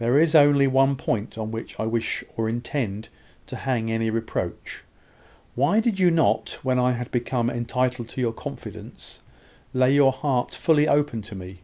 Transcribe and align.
There 0.00 0.18
is 0.18 0.34
only 0.34 0.66
one 0.66 0.96
point 0.96 1.38
on 1.38 1.52
which 1.52 1.78
I 1.78 1.84
wish 1.86 2.24
or 2.36 2.48
intend 2.48 3.08
to 3.46 3.54
hang 3.54 3.92
any 3.92 4.10
reproach. 4.10 4.82
Why 5.54 5.78
did 5.78 6.00
you 6.00 6.10
not, 6.10 6.58
when 6.64 6.80
I 6.80 6.94
had 6.94 7.12
become 7.12 7.48
entitled 7.48 8.08
to 8.08 8.20
your 8.20 8.32
confidence, 8.32 9.20
lay 9.72 9.94
your 9.94 10.10
heart 10.10 10.52
fully 10.52 10.88
open 10.88 11.22
to 11.22 11.36
me? 11.36 11.60